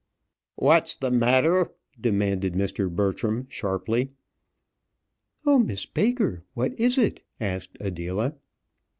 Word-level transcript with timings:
"What's 0.55 0.95
the 0.95 1.11
matter?" 1.11 1.75
demanded 2.01 2.53
Mr. 2.53 2.89
Bertram 2.89 3.45
sharply. 3.51 4.09
"Oh, 5.45 5.59
Miss 5.59 5.85
Baker! 5.85 6.41
what 6.55 6.73
is 6.79 6.97
it?" 6.97 7.21
asked 7.39 7.77
Adela. 7.79 8.33